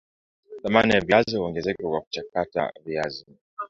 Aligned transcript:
thamani 0.63 0.93
ya 0.93 1.01
viazi 1.01 1.37
huongezeka 1.37 1.89
kwa 1.89 2.01
kuchakata 2.01 2.73
viazi 2.85 3.25